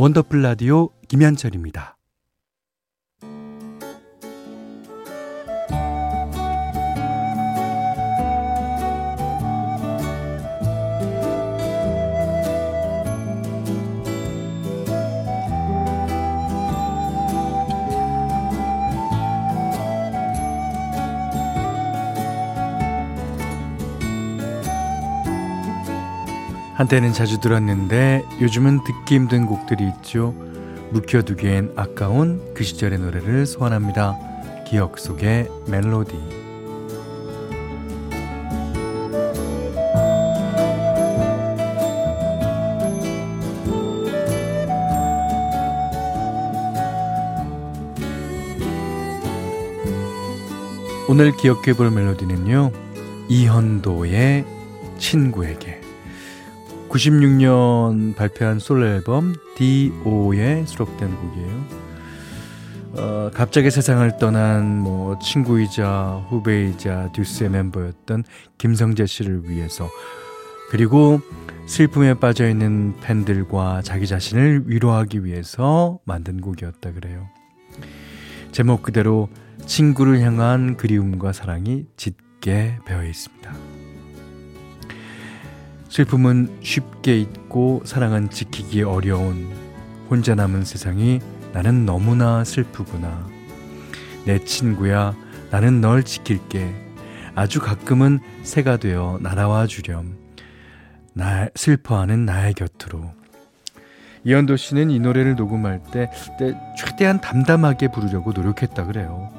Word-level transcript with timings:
원더풀 0.00 0.40
라디오 0.40 0.88
김현철입니다. 1.08 1.99
한때는 26.80 27.12
자주 27.12 27.40
들었는데 27.40 28.24
요즘은 28.40 28.84
듣기 28.84 29.14
힘든 29.14 29.44
곡들이 29.44 29.86
있죠. 29.86 30.32
묵혀두기엔 30.92 31.74
아까운 31.76 32.54
그 32.54 32.64
시절의 32.64 33.00
노래를 33.00 33.44
소환합니다. 33.44 34.16
기억 34.66 34.98
속의 34.98 35.48
멜로디. 35.66 36.14
오늘 51.10 51.36
기억해 51.36 51.74
볼 51.74 51.90
멜로디는요. 51.90 52.72
이현도의 53.28 54.46
친구에게. 54.96 55.79
96년 56.90 58.14
발표한 58.16 58.58
솔로 58.58 58.86
앨범 58.86 59.34
D.O.에 59.56 60.64
수록된 60.66 61.14
곡이에요. 61.16 61.80
어, 62.92 63.30
갑자기 63.32 63.70
세상을 63.70 64.18
떠난 64.18 64.80
뭐 64.80 65.18
친구이자 65.20 66.24
후배이자 66.28 67.12
듀스의 67.12 67.50
멤버였던 67.50 68.24
김성재 68.58 69.06
씨를 69.06 69.48
위해서 69.48 69.88
그리고 70.70 71.20
슬픔에 71.66 72.14
빠져 72.14 72.48
있는 72.48 72.94
팬들과 73.00 73.82
자기 73.82 74.08
자신을 74.08 74.64
위로하기 74.66 75.24
위해서 75.24 76.00
만든 76.04 76.40
곡이었다 76.40 76.92
그래요. 76.92 77.28
제목 78.50 78.82
그대로 78.82 79.28
친구를 79.66 80.20
향한 80.20 80.76
그리움과 80.76 81.32
사랑이 81.32 81.86
짙게 81.96 82.78
배어 82.84 83.04
있습니다. 83.04 83.69
슬픔은 85.90 86.58
쉽게 86.62 87.18
잊고 87.18 87.82
사랑은 87.84 88.30
지키기 88.30 88.82
어려운 88.82 89.48
혼자 90.08 90.36
남은 90.36 90.64
세상이 90.64 91.20
나는 91.52 91.84
너무나 91.84 92.44
슬프구나. 92.44 93.28
내 94.24 94.38
친구야, 94.44 95.16
나는 95.50 95.80
널 95.80 96.04
지킬게. 96.04 96.72
아주 97.34 97.60
가끔은 97.60 98.20
새가 98.44 98.76
되어 98.76 99.18
날아와 99.20 99.66
주렴. 99.66 100.16
나 101.12 101.48
슬퍼하는 101.56 102.24
나의 102.24 102.54
곁으로. 102.54 103.10
이현도 104.22 104.56
씨는 104.56 104.90
이 104.90 105.00
노래를 105.00 105.34
녹음할 105.34 105.82
때, 105.90 106.08
때 106.38 106.56
최대한 106.78 107.20
담담하게 107.20 107.90
부르려고 107.90 108.30
노력했다 108.30 108.86
그래요. 108.86 109.32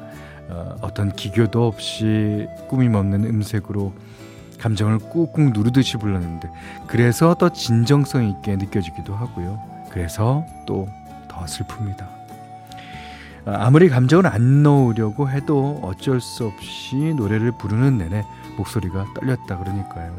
어, 0.49 0.75
어떤 0.81 1.13
기교도 1.13 1.65
없이 1.65 2.45
꾸밈 2.67 2.93
없는 2.93 3.23
음색으로 3.23 3.93
감정을 4.61 4.99
꾹꾹 4.99 5.51
누르듯이 5.53 5.97
불렀는데 5.97 6.49
그래서 6.87 7.33
더 7.35 7.49
진정성 7.49 8.27
있게 8.29 8.55
느껴지기도 8.55 9.13
하고요. 9.13 9.59
그래서 9.89 10.45
또 10.65 10.87
더 11.31 11.45
슬픕니다. 11.45 12.01
아, 13.45 13.65
아무리 13.65 13.89
감정을 13.89 14.27
안 14.27 14.61
넣으려고 14.63 15.29
해도 15.29 15.79
어쩔 15.81 16.19
수 16.19 16.45
없이 16.45 16.95
노래를 17.15 17.53
부르는 17.53 17.97
내내 17.97 18.23
목소리가 18.57 19.05
떨렸다 19.15 19.57
그러니까요. 19.57 20.13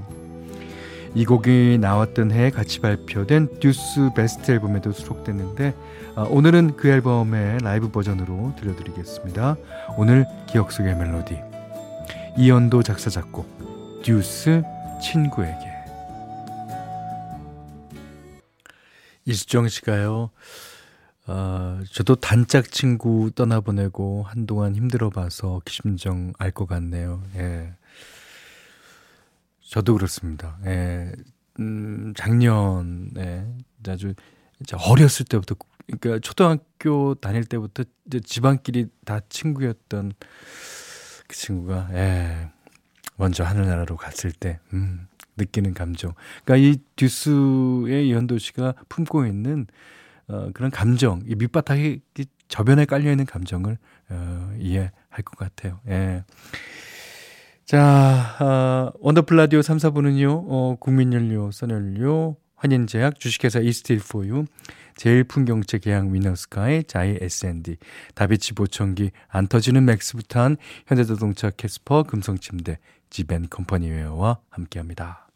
이 1.15 1.27
곡이 1.27 1.77
나왔던 1.79 2.33
해에 2.33 2.51
같이 2.51 2.81
발표된 2.81 3.61
듀스 3.61 4.11
베스트 4.15 4.51
앨범에도 4.51 4.93
수록됐는데 4.93 5.75
아, 6.17 6.23
오늘은 6.23 6.77
그 6.77 6.89
앨범의 6.89 7.59
라이브 7.63 7.91
버전으로 7.91 8.55
들려드리겠습니다. 8.59 9.57
오늘 9.99 10.27
기억 10.49 10.73
속의 10.73 10.97
멜로디 10.97 11.39
이연도 12.39 12.83
작사 12.83 13.11
작곡 13.11 13.82
듀스 14.03 14.63
친구에게 15.01 15.73
이수정 19.25 19.69
씨가요. 19.69 20.31
어, 21.29 21.81
저도 21.93 22.17
단짝 22.17 22.71
친구 22.73 23.31
떠나보내고 23.33 24.25
한동안 24.25 24.75
힘들어봐서 24.75 25.63
기심정 25.65 26.33
알 26.39 26.51
것 26.51 26.67
같네요. 26.67 27.23
예. 27.37 27.73
저도 29.61 29.95
그렇습니다. 29.95 30.59
예. 30.67 31.13
음, 31.61 32.13
작년에 32.17 33.47
아주 33.89 34.15
어렸을 34.89 35.25
때부터 35.27 35.55
그러니까 35.87 36.19
초등학교 36.21 37.15
다닐 37.15 37.45
때부터 37.45 37.85
이제 38.07 38.19
집안끼리 38.21 38.89
다 39.05 39.21
친구였던 39.29 40.13
그 41.29 41.37
친구가 41.37 41.91
예. 41.93 42.51
먼저 43.23 43.45
하늘나라로 43.45 43.97
갔을 43.97 44.33
때, 44.33 44.59
음, 44.73 45.07
느끼는 45.37 45.75
감정. 45.75 46.13
그러니까 46.45 46.69
이 46.69 46.79
듀스의 46.97 48.09
이현도 48.09 48.39
씨가 48.39 48.75
품고 48.89 49.27
있는 49.27 49.69
어, 50.27 50.51
그런 50.53 50.73
감정, 50.73 51.23
이 51.29 51.37
밑바닥에 51.37 52.01
저변에 52.49 52.85
깔려 52.85 53.13
있는 53.13 53.25
감정을 53.25 53.79
어, 54.11 54.55
이해할 54.59 55.23
것 55.25 55.39
같아요. 55.39 55.79
예. 55.89 56.25
자, 57.65 58.37
어, 58.41 58.93
원더풀 58.99 59.37
라디오 59.37 59.63
3, 59.63 59.77
4부는요, 59.77 60.45
어, 60.49 60.77
국민연료, 60.81 61.53
썬연료, 61.53 62.37
환인제약, 62.57 63.21
주식회사 63.21 63.61
이스틸포유, 63.61 64.47
제일풍경채 64.97 65.79
계양 65.79 66.13
위너스카이, 66.13 66.85
자이 66.85 67.17
S&D, 67.21 67.77
다비치 68.15 68.55
보청기, 68.55 69.13
안 69.29 69.47
터지는 69.47 69.85
맥스부탄, 69.85 70.57
현대자동차 70.87 71.51
캐스퍼, 71.51 72.03
금성침대, 72.03 72.79
지벤 73.13 73.49
컴퍼니웨어와 73.51 74.39
함께합니다. 74.49 75.29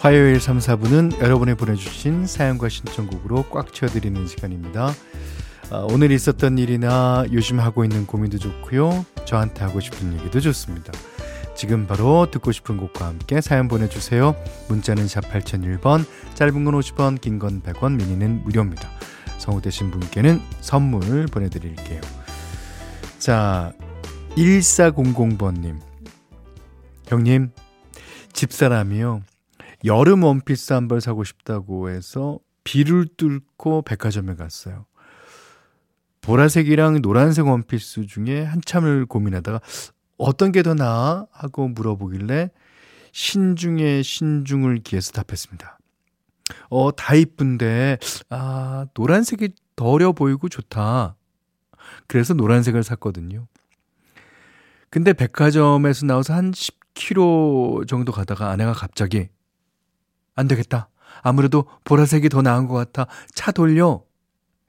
화요일 0.00 0.40
3, 0.40 0.58
4부는 0.58 1.20
여러분이 1.20 1.54
보내주신 1.54 2.26
사연과 2.26 2.68
신청곡으로 2.68 3.44
꽉 3.50 3.72
채워드리는 3.72 4.26
시간입니다. 4.26 4.90
어, 5.70 5.86
오늘 5.92 6.10
있었던 6.10 6.58
일이나 6.58 7.24
요즘 7.30 7.60
하고 7.60 7.84
있는 7.84 8.04
고민도 8.04 8.38
좋고요. 8.38 9.04
저한테 9.28 9.62
하고 9.62 9.78
싶은 9.78 10.14
얘기도 10.18 10.40
좋습니다. 10.40 10.90
지금 11.54 11.86
바로 11.86 12.30
듣고 12.30 12.50
싶은 12.50 12.78
곡과 12.78 13.06
함께 13.06 13.40
사연 13.42 13.68
보내주세요. 13.68 14.34
문자는 14.68 15.06
샵 15.06 15.20
8001번, 15.30 16.06
짧은 16.34 16.64
건 16.64 16.74
50원, 16.74 17.20
긴 17.20 17.38
건 17.38 17.60
100원, 17.62 17.96
미니는 17.96 18.42
무료입니다. 18.44 18.88
성우되신 19.38 19.90
분께는 19.90 20.40
선물 20.60 21.26
보내드릴게요. 21.26 22.00
자, 23.18 23.72
1400번님. 24.36 25.78
형님, 27.06 27.50
집사람이요. 28.32 29.22
여름 29.84 30.24
원피스 30.24 30.72
한 30.72 30.88
벌 30.88 31.00
사고 31.00 31.22
싶다고 31.24 31.90
해서 31.90 32.38
비를 32.64 33.06
뚫고 33.16 33.82
백화점에 33.82 34.34
갔어요. 34.36 34.86
보라색이랑 36.28 37.00
노란색 37.00 37.46
원피스 37.46 38.06
중에 38.06 38.44
한참을 38.44 39.06
고민하다가 39.06 39.60
어떤 40.18 40.52
게 40.52 40.62
더 40.62 40.74
나아? 40.74 41.26
하고 41.32 41.68
물어보길래 41.68 42.50
신중에 43.12 44.02
신중을 44.02 44.80
기해서 44.84 45.12
답했습니다. 45.12 45.78
어, 46.68 46.94
다 46.94 47.14
이쁜데, 47.14 47.98
아, 48.28 48.86
노란색이 48.92 49.50
더 49.74 49.86
어려 49.86 50.12
보이고 50.12 50.50
좋다. 50.50 51.16
그래서 52.06 52.34
노란색을 52.34 52.82
샀거든요. 52.82 53.46
근데 54.90 55.14
백화점에서 55.14 56.04
나와서 56.04 56.34
한 56.34 56.50
10km 56.50 57.88
정도 57.88 58.12
가다가 58.12 58.50
아내가 58.50 58.74
갑자기, 58.74 59.28
안 60.34 60.46
되겠다. 60.46 60.90
아무래도 61.22 61.64
보라색이 61.84 62.28
더 62.28 62.42
나은 62.42 62.66
것 62.68 62.74
같아. 62.74 63.06
차 63.34 63.50
돌려. 63.50 64.02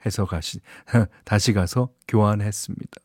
해서 0.05 0.25
가시, 0.25 0.59
다시 1.25 1.53
가서 1.53 1.89
교환했습니다. 2.07 3.01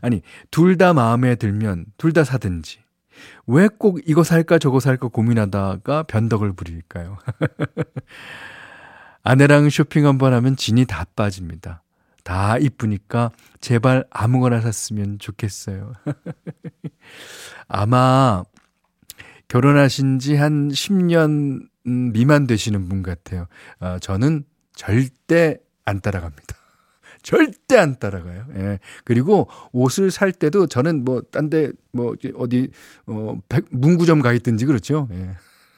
아니, 0.00 0.22
둘 0.50 0.76
다 0.78 0.92
마음에 0.94 1.34
들면 1.34 1.86
둘 1.98 2.12
다 2.12 2.24
사든지, 2.24 2.80
왜 3.46 3.68
꼭 3.68 4.00
이거 4.06 4.24
살까 4.24 4.58
저거 4.58 4.80
살까 4.80 5.08
고민하다가 5.08 6.04
변덕을 6.04 6.54
부릴까요? 6.54 7.18
아내랑 9.22 9.70
쇼핑 9.70 10.06
한번 10.06 10.32
하면 10.32 10.56
진이 10.56 10.84
다 10.86 11.04
빠집니다. 11.14 11.82
다 12.24 12.56
이쁘니까 12.58 13.30
제발 13.60 14.04
아무거나 14.10 14.60
샀으면 14.60 15.18
좋겠어요. 15.18 15.92
아마 17.68 18.42
결혼하신 19.48 20.18
지 20.18 20.34
한 20.36 20.68
10년 20.70 21.68
미만 21.84 22.46
되시는 22.46 22.88
분 22.88 23.02
같아요. 23.02 23.46
어, 23.80 23.98
저는 24.00 24.44
절대 24.74 25.58
안 25.84 26.00
따라갑니다. 26.00 26.56
절대 27.22 27.76
안 27.78 27.98
따라가요. 27.98 28.46
예. 28.56 28.78
그리고 29.04 29.48
옷을 29.72 30.10
살 30.10 30.32
때도 30.32 30.66
저는 30.66 31.04
뭐, 31.04 31.22
딴 31.30 31.50
데, 31.50 31.70
뭐, 31.92 32.14
어디, 32.36 32.70
어, 33.06 33.38
백, 33.48 33.66
문구점 33.70 34.22
가 34.22 34.32
있든지 34.32 34.66
그렇죠. 34.66 35.08
예. 35.12 35.30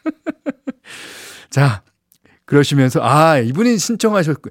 자, 1.51 1.83
그러시면서, 2.45 3.01
아, 3.03 3.39
이분이 3.39 3.79
신청하셨고, 3.79 4.51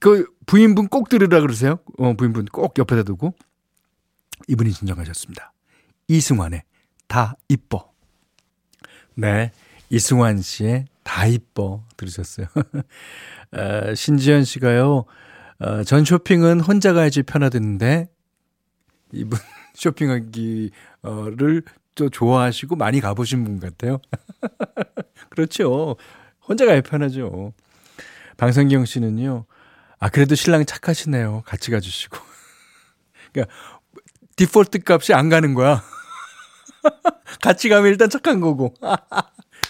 그 0.00 0.26
부인분 0.46 0.88
꼭 0.88 1.08
들으라 1.08 1.40
그러세요. 1.40 1.78
어, 1.98 2.14
부인분 2.14 2.46
꼭 2.46 2.78
옆에다 2.78 3.02
두고. 3.02 3.34
이분이 4.46 4.70
신청하셨습니다. 4.70 5.52
이승환의 6.08 6.62
다 7.06 7.34
이뻐. 7.48 7.92
네. 9.14 9.52
이승환 9.90 10.42
씨의 10.42 10.86
다 11.02 11.26
이뻐 11.26 11.84
들으셨어요. 11.96 12.46
어, 13.52 13.94
신지현 13.96 14.44
씨가요. 14.44 15.04
어, 15.60 15.84
전 15.84 16.04
쇼핑은 16.04 16.60
혼자 16.60 16.92
가야지 16.92 17.22
편하던데 17.22 18.08
이분 19.12 19.38
쇼핑하기를 19.74 21.62
또 21.94 22.08
좋아하시고 22.10 22.76
많이 22.76 23.00
가보신 23.00 23.44
분 23.44 23.58
같아요. 23.58 23.98
그렇죠. 25.30 25.96
혼자 26.46 26.64
가야 26.66 26.80
편하죠. 26.80 27.52
방성경 28.36 28.84
씨는요. 28.84 29.46
아 29.98 30.08
그래도 30.08 30.34
신랑 30.34 30.64
착하시네요. 30.64 31.42
같이 31.44 31.70
가주시고. 31.70 32.16
그러니까 33.32 33.54
디폴트 34.36 34.78
값이 34.86 35.12
안 35.12 35.28
가는 35.28 35.54
거야. 35.54 35.82
같이 37.42 37.68
가면 37.68 37.90
일단 37.90 38.08
착한 38.08 38.40
거고. 38.40 38.74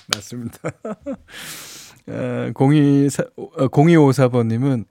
맞습니다. 0.08 0.58
어, 2.08 2.52
02, 2.54 3.08
0254번님은 3.56 4.84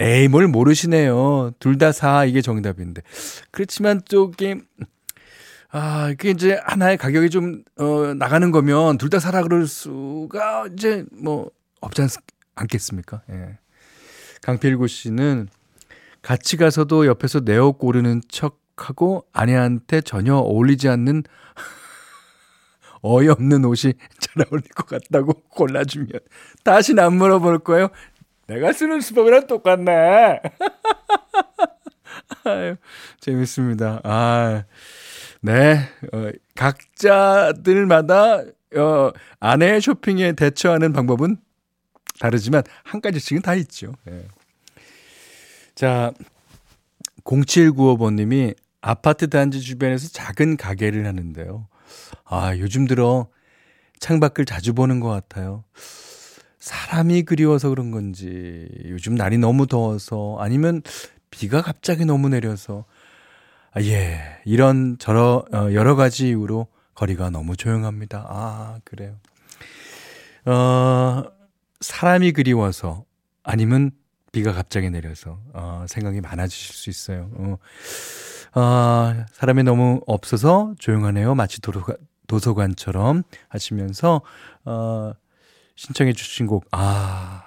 에이, 0.00 0.28
뭘 0.28 0.48
모르시네요. 0.48 1.52
둘다 1.58 1.92
사, 1.92 2.24
이게 2.24 2.40
정답인데. 2.40 3.02
그렇지만 3.50 4.00
또, 4.10 4.30
게 4.30 4.56
아, 5.70 6.08
이게 6.10 6.30
이제 6.30 6.58
하나의 6.64 6.96
가격이 6.96 7.28
좀, 7.30 7.62
어, 7.76 8.14
나가는 8.14 8.50
거면 8.50 8.98
둘 8.98 9.10
다 9.10 9.20
사라 9.20 9.42
그럴 9.42 9.66
수가 9.66 10.66
이제 10.72 11.04
뭐, 11.12 11.50
없지 11.80 12.02
않, 12.02 12.08
않겠습니까? 12.56 13.22
예. 13.30 13.58
강필구 14.42 14.88
씨는 14.88 15.48
같이 16.22 16.56
가서도 16.56 17.06
옆에서 17.06 17.40
내옷 17.40 17.78
고르는 17.78 18.22
척 18.28 18.58
하고 18.76 19.26
아내한테 19.34 20.00
전혀 20.00 20.34
어울리지 20.34 20.88
않는 20.88 21.24
어이없는 23.02 23.64
옷이 23.64 23.94
잘 24.18 24.44
어울릴 24.46 24.68
것 24.68 24.86
같다고 24.86 25.32
골라주면 25.48 26.08
다시는 26.64 27.02
안 27.02 27.14
물어볼 27.14 27.60
거예요. 27.60 27.88
내가 28.46 28.72
쓰는 28.72 29.00
수법이랑 29.00 29.46
똑같네. 29.46 30.40
아유, 32.44 32.76
재밌습니다. 33.20 34.00
아, 34.02 34.64
네. 35.40 35.88
어, 36.12 36.30
각자들마다, 36.56 38.42
어, 38.76 39.12
아내의 39.38 39.80
쇼핑에 39.80 40.32
대처하는 40.32 40.92
방법은 40.92 41.36
다르지만, 42.18 42.62
한 42.82 43.00
가지씩은 43.00 43.42
다 43.42 43.54
있죠. 43.54 43.92
네. 44.04 44.26
자, 45.74 46.12
0795번님이 47.24 48.54
아파트 48.80 49.28
단지 49.28 49.60
주변에서 49.60 50.08
작은 50.08 50.56
가게를 50.56 51.06
하는데요. 51.06 51.68
아, 52.24 52.56
요즘 52.58 52.86
들어 52.86 53.28
창밖을 54.00 54.44
자주 54.44 54.74
보는 54.74 55.00
것 55.00 55.08
같아요. 55.08 55.64
사람이 56.58 57.22
그리워서 57.22 57.70
그런 57.70 57.90
건지 57.90 58.68
요즘 58.86 59.14
날이 59.14 59.38
너무 59.38 59.66
더워서 59.66 60.36
아니면 60.40 60.82
비가 61.30 61.62
갑자기 61.62 62.04
너무 62.04 62.28
내려서 62.28 62.84
아, 63.72 63.80
예 63.82 64.20
이런 64.44 64.96
저러 64.98 65.44
어, 65.52 65.72
여러 65.72 65.96
가지 65.96 66.28
이유로 66.28 66.66
거리가 66.94 67.30
너무 67.30 67.56
조용합니다. 67.56 68.26
아 68.28 68.78
그래요. 68.84 69.16
어 70.44 71.24
사람이 71.80 72.32
그리워서 72.32 73.04
아니면 73.42 73.92
비가 74.32 74.52
갑자기 74.52 74.90
내려서 74.90 75.40
어, 75.54 75.86
생각이 75.88 76.20
많아지실 76.20 76.74
수 76.74 76.90
있어요. 76.90 77.30
어, 77.34 77.56
어, 78.54 79.24
사람이 79.32 79.62
너무 79.62 80.00
없어서 80.06 80.74
조용하네요. 80.78 81.34
마치 81.34 81.60
도서관, 81.60 81.96
도서관처럼 82.26 83.22
하시면서 83.48 84.22
어, 84.64 85.12
신청해 85.76 86.12
주신 86.12 86.46
곡, 86.46 86.66
아, 86.72 87.42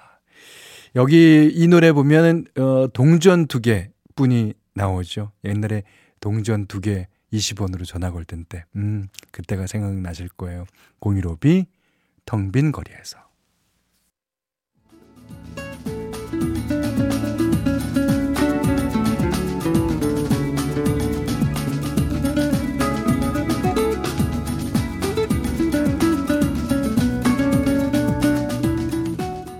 여기 0.95 1.49
이 1.53 1.67
노래 1.67 1.91
보면은, 1.91 2.45
어, 2.57 2.87
동전 2.93 3.47
두 3.47 3.59
개 3.61 3.89
뿐이 4.15 4.53
나오죠. 4.75 5.31
옛날에 5.43 5.83
동전 6.19 6.65
두 6.67 6.79
개 6.81 7.07
20원으로 7.31 7.85
전화 7.85 8.11
걸 8.11 8.25
때, 8.25 8.63
음, 8.75 9.07
그때가 9.31 9.67
생각나실 9.67 10.29
거예요. 10.29 10.65
015B, 11.01 11.65
텅 12.25 12.51
빈 12.51 12.71
거리에서. 12.71 13.17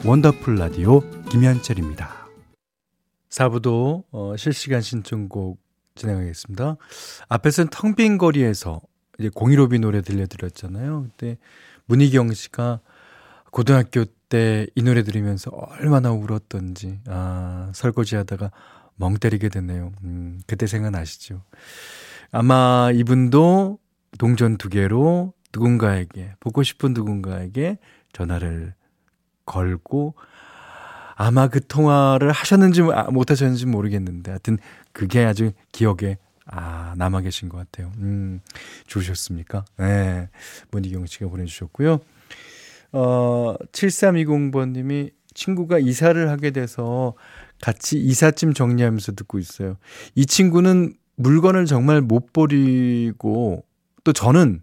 원더풀 0.06 0.56
라디오 0.56 1.00
김현철입니다. 1.30 2.28
4부도 3.30 4.04
어, 4.12 4.36
실시간 4.38 4.82
신청곡 4.82 5.60
진행하겠습니다. 5.96 6.76
앞에서는 7.30 7.70
텅 7.72 7.96
빈 7.96 8.18
거리에서 8.18 8.82
이제 9.18 9.30
공일오비 9.34 9.80
노래 9.80 10.02
들려드렸잖아요. 10.02 11.04
그때 11.12 11.38
문희경 11.86 12.34
씨가 12.34 12.82
고등학교 13.52 14.06
때 14.06 14.68
이 14.76 14.82
노래 14.82 15.04
들으면서 15.04 15.52
얼마나 15.52 16.12
울었던지 16.12 17.00
아 17.08 17.72
설거지 17.76 18.16
하다가 18.16 18.52
멍 18.96 19.14
때리게 19.14 19.50
됐네요. 19.50 19.92
음, 20.04 20.42
그때 20.48 20.66
생각나시죠? 20.66 21.44
아마 22.32 22.90
이분도 22.94 23.78
동전 24.18 24.58
두 24.58 24.70
개로 24.70 25.34
누군가에게 25.54 26.34
보고 26.40 26.64
싶은 26.64 26.94
누군가에게 26.94 27.78
전화를 28.12 28.74
걸고 29.46 30.16
아마 31.16 31.48
그 31.48 31.66
통화를 31.66 32.32
하셨는지 32.32 32.82
아, 32.94 33.04
못 33.12 33.32
하셨는지 33.32 33.66
모르겠는데 33.66 34.32
하여튼 34.32 34.58
그게 34.92 35.24
아주 35.24 35.52
기억에 35.72 36.18
아, 36.46 36.94
남아 36.98 37.22
계신 37.22 37.50
것 37.50 37.58
같아요. 37.58 37.92
음, 38.00 38.42
좋으셨습니까? 38.88 39.66
네. 39.78 40.30
문희경 40.72 41.06
씨가 41.06 41.28
보내주셨고요. 41.28 42.00
어, 42.92 43.56
7320번님이 43.72 45.12
친구가 45.34 45.80
이사를 45.80 46.30
하게 46.30 46.52
돼서 46.52 47.16
같이 47.62 47.98
이삿짐 47.98 48.54
정리하면서 48.54 49.14
듣고 49.14 49.40
있어요. 49.40 49.78
이 50.16 50.26
친구는 50.26 50.94
물건을 51.16 51.66
정말 51.66 52.02
못 52.02 52.34
버리고 52.34 53.66
또 54.04 54.14
저는 54.14 54.62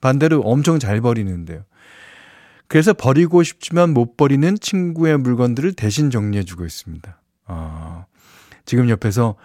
반대로 0.00 0.40
엄청 0.40 0.78
잘 0.78 1.00
버리는데요. 1.00 1.64
그래서 2.68 2.92
버리고 2.92 3.42
싶지만 3.42 3.90
못 3.90 4.16
버리는 4.16 4.58
친구의 4.58 5.18
물건들을 5.18 5.74
대신 5.74 6.10
정리해주고 6.10 6.64
있습니다. 6.64 7.20
아, 7.46 8.06
지금 8.64 8.88
옆에서 8.88 9.36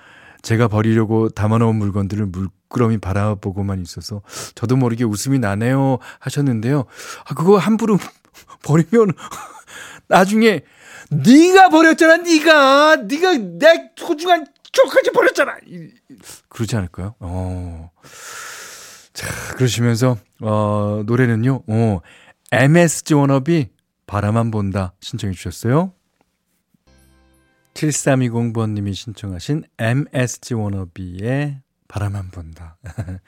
제가 0.42 0.68
버리려고 0.68 1.30
담아놓은 1.30 1.76
물건들을 1.76 2.26
물끄러미 2.28 2.98
바라보고만 3.00 3.82
있어서 3.82 4.22
저도 4.56 4.78
모르게 4.78 5.04
웃음이 5.04 5.40
나네요 5.40 6.00
하셨는데요. 6.20 6.86
아, 7.26 7.34
그거 7.34 7.58
함부로 7.58 7.98
버리면 8.64 9.12
나중에 10.08 10.62
네가 11.12 11.70
버렸잖아, 11.70 12.18
네가 12.18 12.96
네가 13.08 13.38
내 13.60 13.92
소중한 13.96 14.46
초까지 14.72 15.12
버렸잖아. 15.12 15.58
그러지 16.48 16.76
않을까요? 16.76 17.16
어. 17.20 17.92
자, 19.14 19.28
그러시면서 19.56 20.18
어, 20.42 21.04
노래는요. 21.06 21.64
어, 21.68 22.00
MSG 22.52 23.14
워너비 23.14 23.70
바라만 24.08 24.52
본다 24.52 24.94
신청해 25.02 25.34
주셨어요. 25.34 25.94
7320번님이 27.76 28.94
신청하신 28.94 29.64
MSG 29.78 30.56
워너비의 30.56 31.62
바라만 31.88 32.30
본다. 32.32 32.78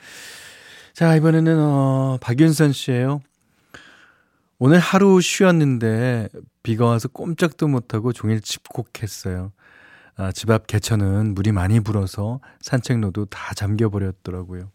자, 0.94 1.16
이번에는, 1.16 1.58
어, 1.60 2.18
박윤선 2.22 2.74
씨예요 2.74 3.22
오늘 4.60 4.78
하루 4.80 5.22
쉬었는데 5.22 6.30
비가 6.62 6.86
와서 6.86 7.08
꼼짝도 7.08 7.68
못하고 7.68 8.14
종일 8.14 8.42
집콕했어요. 8.42 9.52
아, 10.18 10.32
집 10.32 10.52
앞 10.52 10.68
개천은 10.68 11.34
물이 11.34 11.52
많이 11.52 11.80
불어서 11.80 12.42
산책로도 12.60 13.26
다 13.26 13.54
잠겨버렸더라고요. 13.56 14.70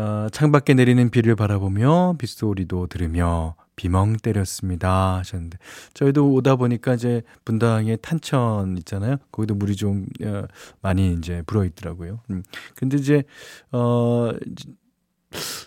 아, 0.00 0.28
창밖에 0.30 0.74
내리는 0.74 1.10
비를 1.10 1.34
바라보며 1.34 2.14
빗소리도 2.18 2.86
들으며 2.86 3.56
비멍 3.74 4.16
때렸습니다 4.16 5.16
하셨는데 5.16 5.58
저희도 5.94 6.34
오다 6.34 6.54
보니까 6.54 6.94
이제 6.94 7.22
분당에 7.44 7.96
탄천 7.96 8.76
있잖아요. 8.78 9.16
거기도 9.32 9.56
물이 9.56 9.74
좀 9.74 10.06
어, 10.22 10.44
많이 10.82 11.14
이제 11.14 11.42
불어 11.46 11.64
있더라고요. 11.64 12.20
음. 12.30 12.44
근데 12.76 12.96
이제 12.96 13.24
어 13.72 14.30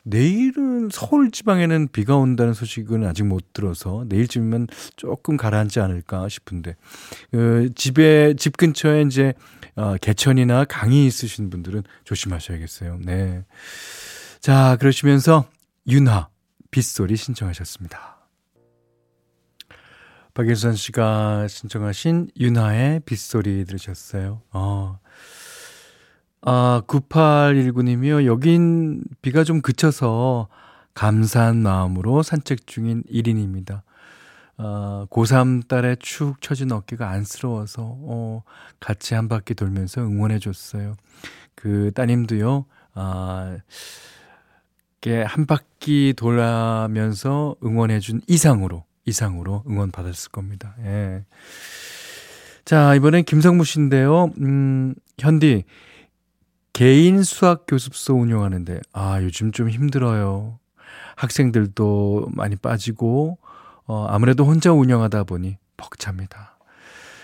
내일은 0.05 0.89
서울 0.91 1.29
지방에는 1.29 1.89
비가 1.91 2.15
온다는 2.15 2.53
소식은 2.53 3.05
아직 3.05 3.23
못 3.23 3.51
들어서 3.51 4.05
내일쯤이면 4.07 4.67
조금 4.95 5.35
가라앉지 5.35 5.81
않을까 5.81 6.29
싶은데 6.29 6.77
그 7.31 7.69
집에 7.75 8.33
집 8.37 8.55
근처에 8.55 9.01
이제 9.01 9.33
어, 9.75 9.95
개천이나 9.97 10.65
강이 10.65 11.05
있으신 11.05 11.49
분들은 11.49 11.83
조심하셔야겠어요. 12.05 12.99
네. 13.03 13.43
자, 14.41 14.75
그러시면서 14.79 15.45
윤하 15.87 16.27
빗소리 16.71 17.15
신청하셨습니다. 17.15 18.17
박예선 20.33 20.73
씨가 20.73 21.47
신청하신 21.47 22.31
윤하의 22.39 23.01
빗소리 23.01 23.65
들으셨어요. 23.65 24.41
어. 24.51 24.97
아, 26.41 26.81
9819님이요. 26.87 28.25
여긴 28.25 29.03
비가 29.21 29.43
좀 29.43 29.61
그쳐서 29.61 30.47
감사한 30.95 31.61
마음으로 31.61 32.23
산책 32.23 32.65
중인 32.65 33.03
1인입니다. 33.11 33.83
아, 34.57 35.05
고3 35.11 35.67
딸의 35.67 35.97
축 35.99 36.41
처진 36.41 36.71
어깨가 36.71 37.07
안쓰러워서, 37.07 37.83
어, 37.85 38.41
같이 38.79 39.13
한 39.13 39.27
바퀴 39.27 39.53
돌면서 39.53 40.01
응원해줬어요. 40.01 40.95
그 41.53 41.91
따님도요, 41.93 42.65
아, 42.95 43.57
한 45.09 45.45
바퀴 45.47 46.13
돌아면서 46.15 47.55
응원해준 47.63 48.21
이상으로, 48.27 48.85
이상으로 49.05 49.63
응원 49.67 49.91
받았을 49.91 50.31
겁니다. 50.31 50.75
예. 50.83 51.25
자, 52.65 52.93
이번엔 52.95 53.23
김성무 53.23 53.63
씨인데요. 53.63 54.31
음, 54.39 54.93
현디, 55.19 55.63
개인 56.73 57.23
수학 57.23 57.65
교습소 57.67 58.13
운영하는데, 58.13 58.79
아, 58.93 59.21
요즘 59.23 59.51
좀 59.51 59.69
힘들어요. 59.69 60.59
학생들도 61.15 62.29
많이 62.31 62.55
빠지고, 62.55 63.39
어, 63.85 64.05
아무래도 64.07 64.45
혼자 64.45 64.71
운영하다 64.71 65.23
보니 65.23 65.57
벅찹니다. 65.77 66.57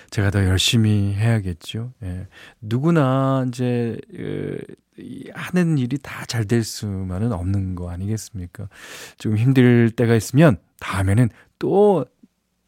제가 0.10 0.32
더 0.32 0.46
열심히 0.46 1.14
해야겠죠. 1.14 1.94
예. 2.04 2.28
누구나 2.62 3.46
이제, 3.48 3.98
에, 4.18 4.58
하는 5.34 5.78
일이 5.78 5.98
다 6.00 6.26
잘 6.26 6.46
될 6.46 6.64
수만은 6.64 7.32
없는 7.32 7.76
거 7.76 7.90
아니겠습니까? 7.92 8.68
좀 9.18 9.38
힘들 9.38 9.92
때가 9.92 10.16
있으면 10.16 10.58
다음에는 10.80 11.30
또 11.60 12.06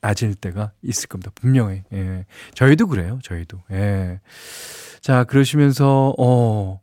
나질 0.02 0.36
때가 0.36 0.72
있을 0.82 1.08
겁니다. 1.08 1.32
분명히. 1.36 1.84
예. 1.94 2.26
저희도 2.54 2.88
그래요. 2.88 3.20
저희도. 3.24 3.60
예. 3.72 4.20
자, 5.02 5.24
그러시면서, 5.24 6.14
어, 6.18 6.82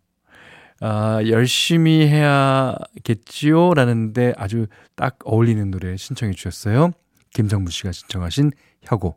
아, 0.80 1.20
열심히 1.28 2.06
해야겠지요? 2.08 3.72
라는데 3.74 4.34
아주 4.36 4.66
딱 4.94 5.16
어울리는 5.24 5.70
노래 5.70 5.96
신청해 5.96 6.34
주셨어요. 6.34 6.90
김정무 7.32 7.70
씨가 7.70 7.92
신청하신 7.92 8.50
혁오, 8.82 9.16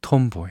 톰보이. 0.00 0.50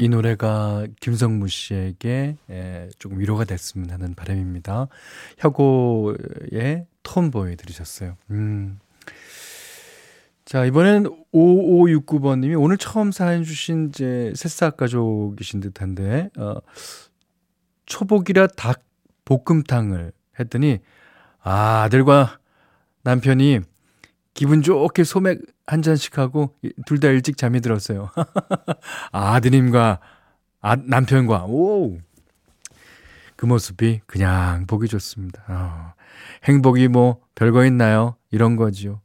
이 0.00 0.08
노래가 0.08 0.86
김성무 1.00 1.48
씨에게 1.48 2.38
에, 2.48 2.88
조금 2.98 3.18
위로가 3.18 3.44
됐으면 3.44 3.90
하는 3.90 4.14
바람입니다. 4.14 4.88
혁오의 5.36 6.86
톰보이 7.02 7.56
들으셨어요. 7.56 8.16
음. 8.30 8.78
자, 10.46 10.64
이번엔 10.64 11.04
5569번님이 11.34 12.58
오늘 12.58 12.78
처음 12.78 13.12
사연 13.12 13.44
주신 13.44 13.90
이제 13.90 14.32
새싹 14.34 14.78
가족이신 14.78 15.60
듯 15.60 15.82
한데, 15.82 16.30
어, 16.38 16.54
초복이라 17.84 18.46
닭 18.56 18.80
볶음탕을 19.26 20.12
했더니, 20.40 20.78
아, 21.42 21.82
아들과 21.82 22.38
남편이 23.02 23.60
기분 24.40 24.62
좋게 24.62 25.04
소맥 25.04 25.42
한 25.66 25.82
잔씩 25.82 26.16
하고 26.16 26.56
둘 26.86 26.98
다 26.98 27.08
일찍 27.08 27.36
잠이 27.36 27.60
들었어요. 27.60 28.08
아드님과 29.12 30.00
아, 30.62 30.76
남편과, 30.76 31.44
오! 31.44 31.98
그 33.36 33.44
모습이 33.44 34.00
그냥 34.06 34.66
보기 34.66 34.88
좋습니다. 34.88 35.42
어, 35.46 35.92
행복이 36.44 36.88
뭐 36.88 37.20
별거 37.34 37.66
있나요? 37.66 38.16
이런 38.30 38.56
거지요. 38.56 39.02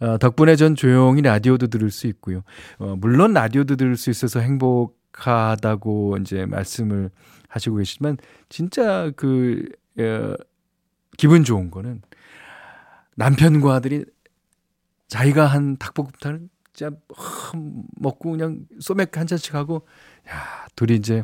어, 0.00 0.16
덕분에 0.16 0.56
전 0.56 0.74
조용히 0.74 1.20
라디오도 1.20 1.66
들을 1.66 1.90
수 1.90 2.06
있고요. 2.06 2.42
어, 2.78 2.96
물론 2.96 3.34
라디오도 3.34 3.76
들을 3.76 3.94
수 3.94 4.08
있어서 4.08 4.40
행복하다고 4.40 6.16
이제 6.22 6.46
말씀을 6.46 7.10
하시고 7.48 7.76
계시지만 7.76 8.16
진짜 8.48 9.10
그 9.16 9.68
어, 9.98 10.32
기분 11.18 11.44
좋은 11.44 11.70
거는 11.70 12.00
남편과 13.16 13.74
아들이 13.74 14.06
자기가 15.08 15.46
한 15.46 15.76
닭볶음탕을 15.76 16.48
진짜 16.72 16.96
먹고 17.96 18.32
그냥 18.32 18.66
소맥 18.80 19.16
한 19.16 19.26
잔씩 19.26 19.54
하고 19.54 19.86
야 20.28 20.66
둘이 20.74 20.96
이제 20.96 21.22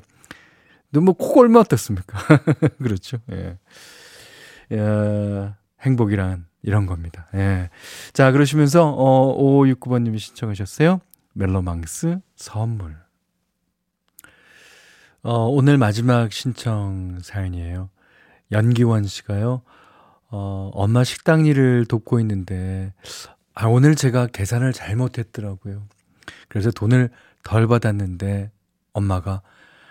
너뭐 0.93 1.15
코골면 1.15 1.61
어떻습니까? 1.61 2.19
그렇죠. 2.79 3.19
예. 3.33 3.59
야, 4.77 5.57
행복이란 5.81 6.47
이런 6.62 6.87
겁니다. 6.87 7.29
예. 7.35 7.71
자, 8.12 8.31
그러시면서, 8.31 8.89
어, 8.89 9.37
5569번 9.39 10.03
님이 10.03 10.19
신청하셨어요. 10.19 11.01
멜로망스 11.33 12.21
선물. 12.37 12.97
어, 15.23 15.47
오늘 15.47 15.79
마지막 15.79 16.33
신청 16.33 17.19
사연이에요. 17.23 17.91
연기원 18.51 19.05
씨가요, 19.05 19.62
어, 20.31 20.71
엄마 20.75 21.05
식당 21.05 21.47
일을 21.47 21.87
돕고 21.87 22.21
있는데, 22.21 22.93
아, 23.54 23.66
오늘 23.66 23.94
제가 23.94 24.28
계산을 24.28 24.73
잘못했더라고요. 24.73 25.87
그래서 26.49 26.71
돈을 26.71 27.11
덜 27.44 27.66
받았는데, 27.66 28.50
엄마가, 28.92 29.42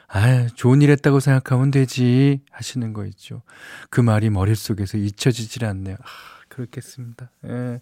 아, 0.07 0.47
좋은 0.55 0.81
일 0.81 0.89
했다고 0.91 1.19
생각하면 1.19 1.71
되지, 1.71 2.41
하시는 2.51 2.93
거 2.93 3.05
있죠. 3.05 3.43
그 3.89 4.01
말이 4.01 4.29
머릿속에서 4.29 4.97
잊혀지질 4.97 5.65
않네요. 5.65 5.95
아, 5.99 6.05
그렇겠습니다. 6.49 7.31
예. 7.47 7.81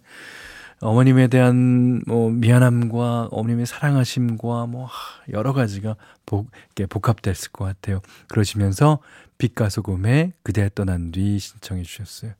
어머님에 0.80 1.28
대한 1.28 2.02
뭐 2.06 2.30
미안함과 2.30 3.28
어머님의 3.30 3.66
사랑하심과 3.66 4.66
뭐 4.66 4.88
여러 5.32 5.52
가지가 5.52 5.96
복, 6.24 6.50
이렇게 6.66 6.86
복합됐을 6.86 7.52
것 7.52 7.64
같아요. 7.66 8.00
그러시면서 8.28 9.00
빛과 9.38 9.68
소금에 9.68 10.32
그대 10.42 10.70
떠난 10.74 11.12
뒤 11.12 11.38
신청해 11.38 11.82
주셨어요. 11.82 12.32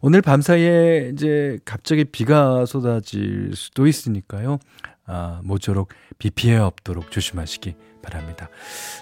오늘 0.00 0.22
밤 0.22 0.40
사이에 0.40 1.10
이제 1.12 1.58
갑자기 1.64 2.04
비가 2.04 2.66
쏟아질 2.66 3.52
수도 3.54 3.86
있으니까요. 3.86 4.58
아, 5.06 5.40
모쪼록 5.44 5.90
비 6.18 6.30
피해 6.30 6.56
없도록 6.56 7.10
조심하시기 7.10 7.76
바랍니다. 8.02 8.48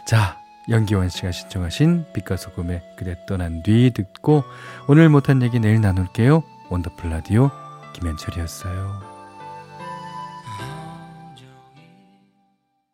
자, 0.07 0.39
연기원 0.69 1.09
씨가 1.09 1.33
신청하신 1.33 2.07
빛과 2.13 2.37
소금에 2.37 2.83
그대 2.99 3.17
떠난 3.27 3.63
뒤 3.63 3.91
듣고 3.95 4.45
오늘 4.89 5.09
못한 5.09 5.43
얘기 5.43 5.59
내일 5.59 5.81
나눌게요. 5.81 6.43
원더풀 6.71 7.11
라디오 7.11 7.51
김현철이었어요. 7.95 9.01